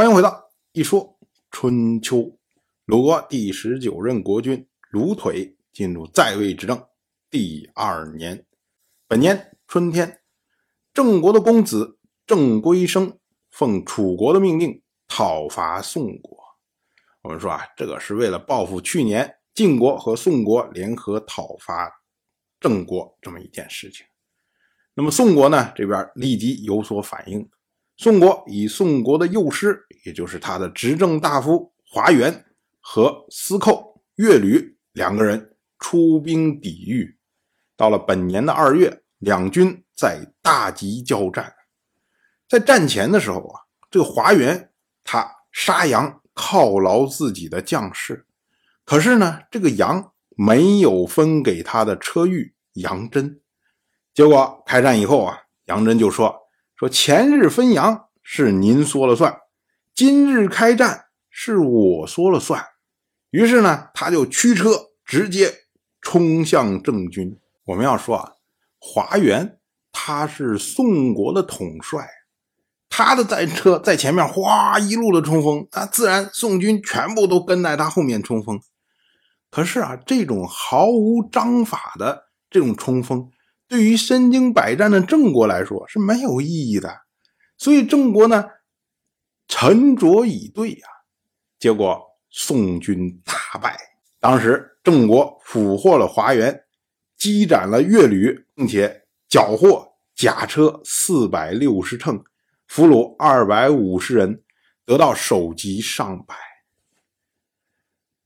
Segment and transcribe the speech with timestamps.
[0.00, 1.18] 欢迎回到一说
[1.50, 2.38] 春秋。
[2.86, 6.82] 鲁国第十九任国君鲁腿进入在位执政
[7.28, 8.46] 第二年，
[9.06, 10.22] 本年春天，
[10.94, 13.18] 郑国的公子郑归生
[13.50, 16.34] 奉楚国的命令讨伐宋国。
[17.20, 21.92] 我们说啊，这个是为了报复去年晋国和宋国联合讨伐
[22.58, 24.06] 郑国这么一件事情。
[24.94, 27.46] 那么宋国呢，这边立即有所反应。
[28.00, 32.46] 宋国以宋国的右师，也就是他的执政大夫华元
[32.80, 37.18] 和司寇乐吕两个人出兵抵御。
[37.76, 41.52] 到了本年的二月，两军在大集交战。
[42.48, 43.60] 在战前的时候啊，
[43.90, 44.70] 这个华元
[45.04, 48.24] 他杀羊犒劳自己的将士，
[48.86, 53.42] 可是呢，这个羊没有分给他的车御杨真。
[54.14, 56.39] 结果开战以后啊，杨真就说。
[56.80, 59.36] 说前日分羊是您说了算，
[59.94, 62.64] 今日开战是我说了算。
[63.28, 64.70] 于是呢，他就驱车
[65.04, 65.52] 直接
[66.00, 67.38] 冲向郑军。
[67.66, 68.32] 我们要说啊，
[68.78, 69.58] 华元
[69.92, 72.08] 他是宋国的统帅，
[72.88, 78.58] 他的战车在前面哗一路的冲锋，那自然宋军全部都跟在他后面冲锋。
[79.50, 83.30] 可是啊，这种毫无章法的这种冲锋。
[83.70, 87.02] 对于身经百战的郑国来说是没有意义的，
[87.56, 88.44] 所以郑国呢
[89.46, 90.88] 沉着以对呀，
[91.56, 93.78] 结果宋军大败。
[94.18, 96.64] 当时郑国俘获了华元，
[97.16, 102.24] 击斩了乐旅，并且缴获甲车四百六十乘，
[102.66, 104.42] 俘虏二百五十人，
[104.84, 106.34] 得到首级上百。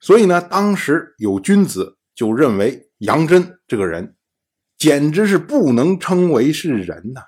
[0.00, 4.16] 所以呢，当时有君子就认为杨真这个人。
[4.80, 7.20] 简直是不能称为是人呐！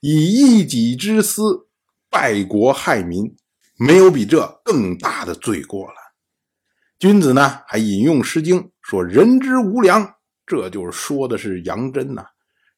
[0.00, 1.68] 以一己之私
[2.10, 3.36] 败国害民，
[3.78, 5.94] 没有比这更大的罪过了。
[6.98, 12.26] 君子呢还引用《诗经》说：“人之无良”，这就是说的是杨真呐，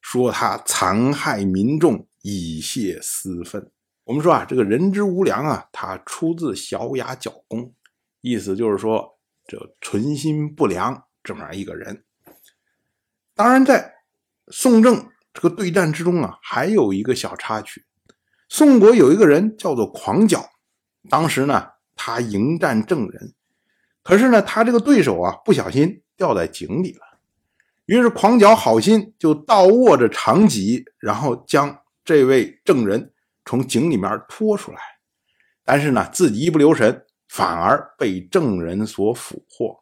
[0.01, 3.71] 说他残害民众以泄私愤。
[4.03, 7.61] 我们说啊，这个人之无良啊，他出自《小雅·角公》，
[8.21, 12.03] 意思就是说这存心不良这么样一个人。
[13.39, 13.93] 当然，在
[14.49, 17.85] 宋郑这个对战之中啊，还有一个小插曲。
[18.49, 20.45] 宋国有一个人叫做狂角，
[21.09, 23.33] 当时呢，他迎战郑人，
[24.03, 27.17] 可是呢，他这个对手啊，不小心掉在井里了。
[27.85, 33.13] 于是狂角好心就倒握着长戟，然后将这位郑人
[33.45, 34.79] 从井里面拖出来，
[35.63, 39.81] 但是呢，自己一不留神，反而被郑人所俘获。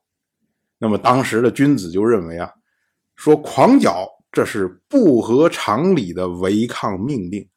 [0.77, 2.53] 那么当时的君子就认为啊。
[3.17, 7.49] 说狂角这是不合常理的违抗命令，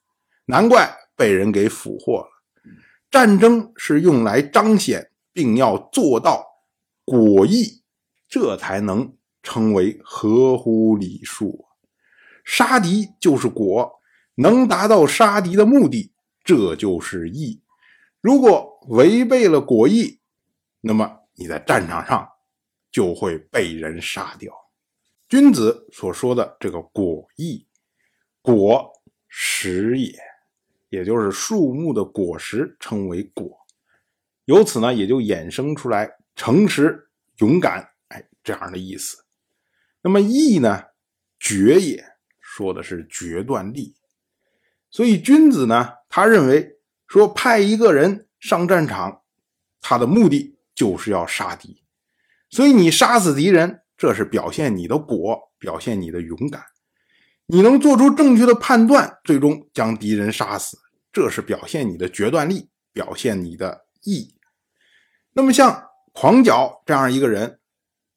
[0.47, 2.27] 难怪被人给俘获了。
[3.11, 6.45] 战争是用来彰显，并要做到
[7.05, 7.83] 果义，
[8.29, 11.67] 这才能称为合乎礼数。
[12.45, 14.01] 杀敌就是果，
[14.37, 17.61] 能达到杀敌的目的，这就是义。
[18.21, 20.21] 如果违背了果义，
[20.81, 22.29] 那么你在战场上
[22.91, 24.53] 就会被人杀掉。
[25.31, 27.65] 君子所说的这个果义，
[28.43, 28.91] 果
[29.29, 30.13] 实也，
[30.89, 33.57] 也就是树木的果实称为果，
[34.47, 39.25] 由此呢也就衍生出来诚实、勇敢，哎这样的意思。
[40.03, 40.87] 那么义呢，
[41.39, 42.05] 决也，
[42.41, 43.95] 说的是决断力。
[44.91, 49.23] 所以君子呢，他认为说派一个人上战场，
[49.81, 51.85] 他的目的就是要杀敌，
[52.49, 53.83] 所以你杀死敌人。
[54.01, 56.65] 这是表现你的果，表现你的勇敢，
[57.45, 60.79] 你能做出正确的判断，最终将敌人杀死，
[61.13, 64.35] 这是表现你的决断力，表现你的义。
[65.35, 67.61] 那么像狂角这样一个人，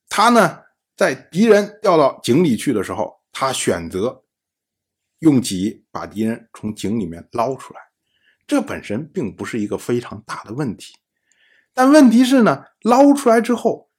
[0.07, 0.61] 他呢，
[0.95, 4.23] 在敌人掉到井里去的时候，他选择
[5.19, 7.81] 用戟把敌人从井里面捞出来，
[8.47, 10.95] 这本身并不是一个非常大的问题，
[11.74, 13.89] 但问题是呢，捞出来之后。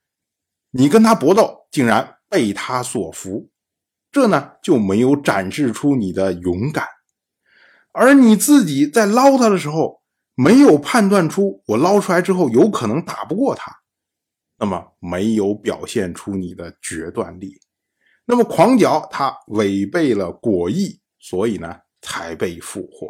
[0.76, 3.50] 你跟他搏斗，竟然被他所俘，
[4.12, 6.84] 这呢就没有展示出你的勇敢；
[7.90, 10.00] 而你自己在捞他的时候，
[10.36, 13.72] 没有判断出我捞出来之后有可能打不过他，
[14.56, 17.60] 那么没有表现出你的决断力。
[18.24, 23.08] 那么狂角他违背了果义，所以呢才被俘获。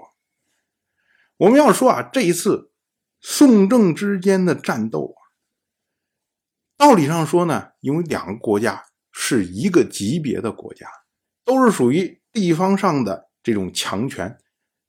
[1.36, 2.72] 我们要说啊，这一次
[3.20, 5.14] 宋郑之间的战斗。
[6.76, 10.86] 道理上说呢，因为两个国家是一个级别的国家，
[11.44, 14.38] 都是属于地方上的这种强权，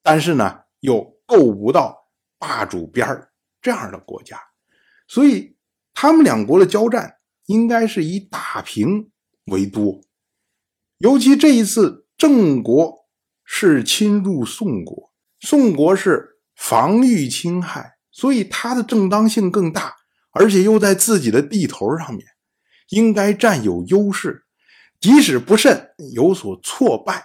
[0.02, 2.10] 但是呢又够不到
[2.40, 4.40] 霸主边儿这样的国家，
[5.08, 5.56] 所以
[5.94, 9.12] 他们两国的交战应该是以打平
[9.46, 10.02] 为多。
[10.98, 13.06] 尤其这一次，郑国
[13.44, 19.94] 是侵入宋国，宋国是防御侵害，所以它的正当性更大，
[20.36, 22.28] 而且又在自己的地头上面，
[22.90, 24.44] 应该占有优势。
[25.00, 27.24] 即使不慎有所挫败，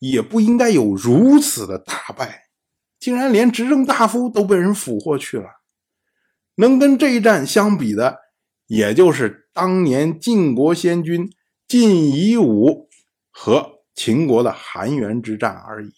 [0.00, 2.48] 也不应该有如此的大败，
[2.98, 5.46] 竟然连执政大夫都被人俘获去了。
[6.56, 8.18] 能跟这一战相比的，
[8.66, 11.30] 也就是当年晋国先君
[11.68, 12.88] 晋夷吾
[13.30, 15.92] 和秦国的韩元之战而已。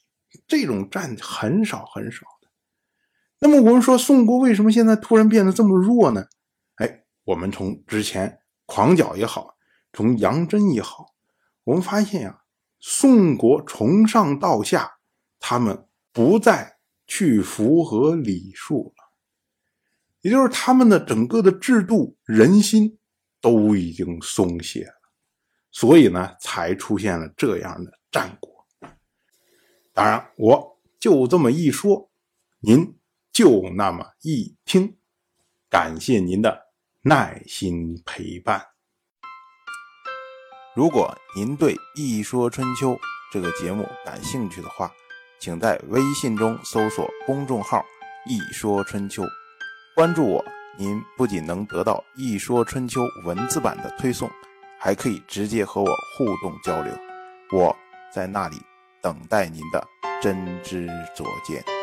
[0.46, 2.48] 这种战很少很少的。
[3.38, 6.26] 那么我们说宋国为什么现在突然变得这么弱呢？
[7.24, 9.56] 我们从之前狂角也好。
[9.94, 11.14] 从杨真也好，
[11.64, 12.44] 我们发现呀，
[12.80, 14.96] 宋国从上到下，
[15.38, 19.12] 他们不再去符合礼数了，
[20.22, 22.98] 也就是他们的整个的制度、人心
[23.38, 24.94] 都已经松懈了，
[25.70, 28.66] 所以呢，才出现了这样的战果。
[29.92, 32.10] 当然，我就这么一说，
[32.60, 32.96] 您
[33.30, 34.96] 就那么一听，
[35.68, 36.61] 感谢您的
[37.04, 38.64] 耐心陪伴。
[40.76, 42.92] 如果您对《一说春秋》
[43.32, 44.88] 这个节目感兴趣的话，
[45.40, 47.84] 请在微信中搜索公众号
[48.30, 49.24] “一说春秋”，
[49.96, 50.44] 关注我。
[50.78, 54.30] 您不仅能得到《一说春秋》文字版的推送，
[54.78, 56.96] 还可以直接和我互动交流。
[57.50, 57.76] 我
[58.14, 58.56] 在那里
[59.02, 59.84] 等待您的
[60.22, 61.81] 真知灼见。